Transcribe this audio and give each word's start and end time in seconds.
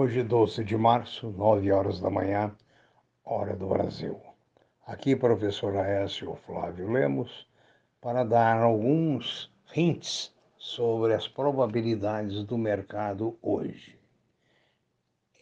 Hoje, 0.00 0.22
12 0.22 0.62
de 0.62 0.76
março, 0.76 1.28
9 1.36 1.72
horas 1.72 1.98
da 1.98 2.08
manhã, 2.08 2.54
hora 3.24 3.56
do 3.56 3.66
Brasil. 3.66 4.16
Aqui, 4.86 5.16
professor 5.16 5.76
Aécio 5.76 6.38
Flávio 6.46 6.88
Lemos, 6.88 7.48
para 8.00 8.22
dar 8.22 8.62
alguns 8.62 9.52
hints 9.74 10.32
sobre 10.56 11.14
as 11.14 11.26
probabilidades 11.26 12.44
do 12.44 12.56
mercado 12.56 13.36
hoje. 13.42 13.98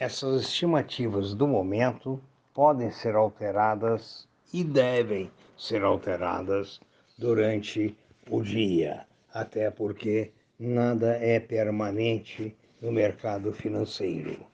Essas 0.00 0.40
estimativas 0.40 1.34
do 1.34 1.46
momento 1.46 2.18
podem 2.54 2.90
ser 2.90 3.16
alteradas 3.16 4.26
e 4.50 4.64
devem 4.64 5.30
ser 5.58 5.84
alteradas 5.84 6.80
durante 7.18 7.94
o 8.30 8.40
dia, 8.40 9.06
até 9.30 9.70
porque 9.70 10.32
nada 10.58 11.18
é 11.18 11.38
permanente 11.38 12.56
no 12.80 12.92
mercado 12.92 13.52
financeiro, 13.52 14.46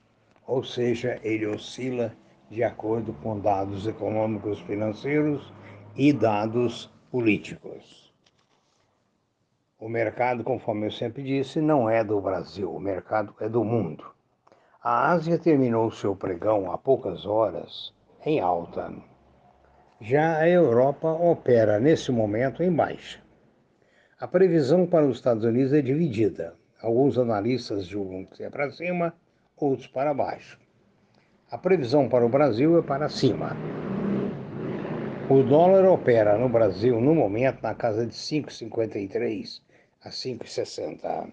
ou 0.46 0.62
seja, 0.64 1.20
ele 1.22 1.46
oscila 1.46 2.12
de 2.50 2.62
acordo 2.62 3.12
com 3.14 3.38
dados 3.38 3.86
econômicos 3.86 4.60
financeiros 4.60 5.52
e 5.96 6.12
dados 6.12 6.92
políticos. 7.10 8.12
O 9.78 9.88
mercado, 9.88 10.42
conforme 10.42 10.86
eu 10.86 10.90
sempre 10.90 11.22
disse, 11.22 11.60
não 11.60 11.90
é 11.90 12.02
do 12.02 12.20
Brasil, 12.20 12.74
o 12.74 12.80
mercado 12.80 13.34
é 13.40 13.48
do 13.48 13.62
mundo. 13.62 14.04
A 14.82 15.10
Ásia 15.10 15.38
terminou 15.38 15.90
seu 15.90 16.16
pregão 16.16 16.70
há 16.70 16.78
poucas 16.78 17.26
horas 17.26 17.92
em 18.24 18.40
alta. 18.40 18.92
Já 20.00 20.38
a 20.38 20.48
Europa 20.48 21.10
opera 21.10 21.78
nesse 21.78 22.10
momento 22.10 22.62
em 22.62 22.72
baixa. 22.72 23.22
A 24.18 24.26
previsão 24.26 24.86
para 24.86 25.06
os 25.06 25.16
Estados 25.16 25.44
Unidos 25.44 25.72
é 25.72 25.82
dividida. 25.82 26.54
Alguns 26.84 27.16
analistas 27.16 27.86
julgam 27.86 28.26
que 28.26 28.42
é 28.42 28.50
para 28.50 28.70
cima, 28.70 29.14
outros 29.56 29.86
para 29.86 30.12
baixo. 30.12 30.60
A 31.50 31.56
previsão 31.56 32.10
para 32.10 32.26
o 32.26 32.28
Brasil 32.28 32.78
é 32.78 32.82
para 32.82 33.08
cima. 33.08 33.56
O 35.30 35.42
dólar 35.42 35.86
opera 35.86 36.36
no 36.36 36.46
Brasil, 36.46 37.00
no 37.00 37.14
momento, 37.14 37.62
na 37.62 37.74
casa 37.74 38.06
de 38.06 38.12
5,53 38.12 39.62
a 40.02 40.10
5,60. 40.10 41.32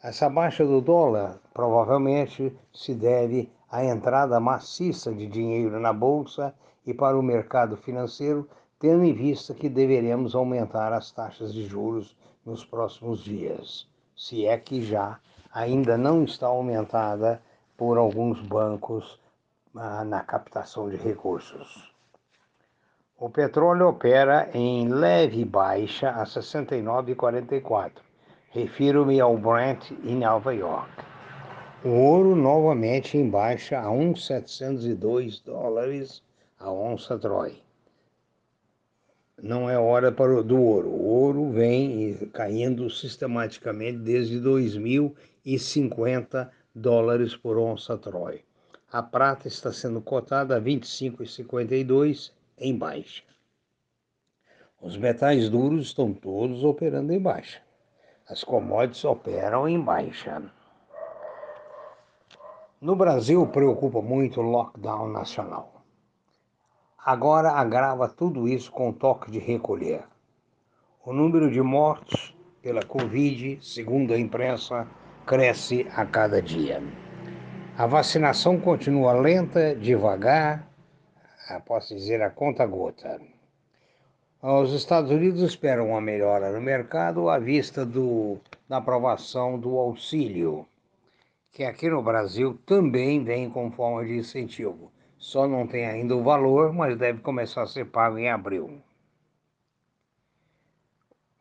Essa 0.00 0.30
baixa 0.30 0.64
do 0.64 0.80
dólar 0.80 1.40
provavelmente 1.52 2.56
se 2.72 2.94
deve 2.94 3.50
à 3.68 3.84
entrada 3.84 4.38
maciça 4.38 5.12
de 5.12 5.26
dinheiro 5.26 5.80
na 5.80 5.92
bolsa 5.92 6.54
e 6.86 6.94
para 6.94 7.18
o 7.18 7.24
mercado 7.24 7.76
financeiro, 7.76 8.48
tendo 8.78 9.02
em 9.02 9.12
vista 9.12 9.52
que 9.52 9.68
deveremos 9.68 10.36
aumentar 10.36 10.92
as 10.92 11.10
taxas 11.10 11.52
de 11.52 11.66
juros 11.66 12.16
nos 12.46 12.64
próximos 12.64 13.24
dias 13.24 13.88
se 14.18 14.46
é 14.46 14.58
que 14.58 14.82
já 14.82 15.18
ainda 15.54 15.96
não 15.96 16.24
está 16.24 16.48
aumentada 16.48 17.40
por 17.76 17.96
alguns 17.96 18.40
bancos 18.40 19.18
ah, 19.76 20.04
na 20.04 20.20
captação 20.24 20.90
de 20.90 20.96
recursos. 20.96 21.94
O 23.16 23.30
petróleo 23.30 23.88
opera 23.88 24.50
em 24.52 24.88
leve 24.88 25.44
baixa 25.44 26.10
a 26.10 26.24
69,44. 26.24 27.92
Refiro-me 28.50 29.20
ao 29.20 29.36
Brent 29.36 29.92
em 30.02 30.16
Nova 30.16 30.52
York. 30.52 30.90
O 31.84 31.90
ouro 31.90 32.34
novamente 32.34 33.16
em 33.16 33.30
baixa 33.30 33.78
a 33.78 33.88
1,702 33.88 35.38
dólares 35.40 36.22
a 36.58 36.70
onça 36.72 37.16
Troy 37.16 37.62
não 39.42 39.68
é 39.70 39.78
hora 39.78 40.10
para 40.10 40.42
do 40.42 40.60
ouro. 40.60 40.88
O 40.88 41.06
ouro 41.06 41.50
vem 41.50 42.16
caindo 42.32 42.90
sistematicamente 42.90 43.98
desde 43.98 44.40
2050 44.40 46.50
dólares 46.74 47.36
por 47.36 47.56
onça 47.58 47.96
Troy. 47.96 48.42
A 48.90 49.00
prata 49.02 49.46
está 49.46 49.70
sendo 49.72 50.00
cotada 50.00 50.56
a 50.56 50.60
25,52 50.60 52.32
em 52.58 52.76
baixa. 52.76 53.22
Os 54.80 54.96
metais 54.96 55.50
duros 55.50 55.86
estão 55.86 56.12
todos 56.12 56.64
operando 56.64 57.12
em 57.12 57.20
baixa. 57.20 57.60
As 58.28 58.44
commodities 58.44 59.04
operam 59.04 59.68
em 59.68 59.80
baixa. 59.80 60.42
No 62.80 62.94
Brasil, 62.94 63.44
preocupa 63.48 64.00
muito 64.00 64.40
o 64.40 64.44
lockdown 64.44 65.08
nacional. 65.08 65.77
Agora 67.10 67.52
agrava 67.52 68.06
tudo 68.06 68.46
isso 68.46 68.70
com 68.70 68.90
o 68.90 68.92
toque 68.92 69.30
de 69.30 69.38
recolher. 69.38 70.04
O 71.02 71.10
número 71.10 71.50
de 71.50 71.62
mortos 71.62 72.36
pela 72.60 72.84
Covid, 72.84 73.58
segundo 73.62 74.12
a 74.12 74.18
imprensa, 74.18 74.86
cresce 75.24 75.86
a 75.96 76.04
cada 76.04 76.42
dia. 76.42 76.82
A 77.78 77.86
vacinação 77.86 78.60
continua 78.60 79.14
lenta, 79.14 79.74
devagar, 79.74 80.68
posso 81.64 81.94
dizer 81.94 82.20
a 82.20 82.28
conta-gota. 82.28 83.18
Os 84.42 84.74
Estados 84.74 85.10
Unidos 85.10 85.40
esperam 85.40 85.88
uma 85.88 86.02
melhora 86.02 86.52
no 86.52 86.60
mercado 86.60 87.30
à 87.30 87.38
vista 87.38 87.86
do, 87.86 88.36
da 88.68 88.76
aprovação 88.76 89.58
do 89.58 89.78
auxílio, 89.78 90.66
que 91.52 91.64
aqui 91.64 91.88
no 91.88 92.02
Brasil 92.02 92.60
também 92.66 93.24
vem 93.24 93.48
com 93.48 93.70
forma 93.70 94.04
de 94.04 94.14
incentivo 94.14 94.92
só 95.18 95.48
não 95.48 95.66
tem 95.66 95.84
ainda 95.84 96.16
o 96.16 96.22
valor, 96.22 96.72
mas 96.72 96.96
deve 96.96 97.20
começar 97.20 97.62
a 97.62 97.66
ser 97.66 97.86
pago 97.86 98.18
em 98.18 98.30
abril. 98.30 98.80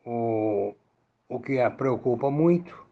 O, 0.03 0.73
o 1.29 1.39
que 1.39 1.59
a 1.59 1.69
preocupa 1.69 2.31
muito 2.31 2.85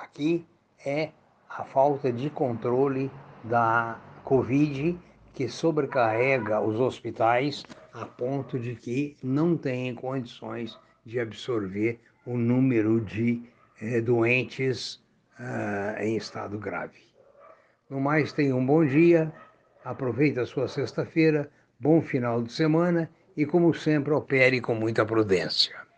aqui 0.00 0.46
é 0.84 1.10
a 1.48 1.64
falta 1.64 2.12
de 2.12 2.30
controle 2.30 3.10
da 3.44 4.00
Covid, 4.24 4.98
que 5.34 5.48
sobrecarrega 5.48 6.60
os 6.60 6.80
hospitais 6.80 7.64
a 7.92 8.06
ponto 8.06 8.58
de 8.58 8.74
que 8.76 9.16
não 9.22 9.56
têm 9.56 9.94
condições 9.94 10.78
de 11.04 11.18
absorver 11.18 12.00
o 12.24 12.36
número 12.36 13.00
de 13.00 13.42
eh, 13.80 14.00
doentes 14.00 15.02
uh, 15.38 16.00
em 16.00 16.16
estado 16.16 16.58
grave. 16.58 17.00
No 17.88 18.00
mais, 18.00 18.32
tenha 18.32 18.54
um 18.54 18.64
bom 18.64 18.84
dia 18.86 19.32
Aproveite 19.84 20.38
a 20.40 20.46
sua 20.46 20.68
sexta-feira, 20.68 21.50
bom 21.78 22.02
final 22.02 22.42
de 22.42 22.52
semana 22.52 23.10
e, 23.36 23.46
como 23.46 23.72
sempre, 23.72 24.12
opere 24.12 24.60
com 24.60 24.74
muita 24.74 25.06
prudência. 25.06 25.89